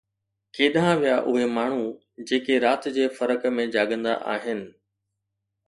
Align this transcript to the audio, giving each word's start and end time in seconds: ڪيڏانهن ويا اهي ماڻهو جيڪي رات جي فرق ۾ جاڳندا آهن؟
ڪيڏانهن 0.55 0.95
ويا 1.01 1.17
اهي 1.31 1.43
ماڻهو 1.57 1.83
جيڪي 2.31 2.57
رات 2.65 2.89
جي 2.97 3.05
فرق 3.19 3.47
۾ 3.61 3.69
جاڳندا 3.79 4.19
آهن؟ 4.35 4.67